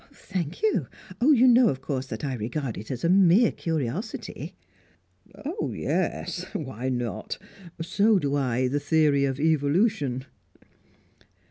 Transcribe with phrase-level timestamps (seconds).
[0.13, 0.87] "Thank you.
[1.19, 4.55] But you know, of course, that I regard it as a mere curiosity."
[5.45, 6.43] "Oh, yes!
[6.53, 7.37] Why not?
[7.83, 10.25] So do I the theory of Evolution."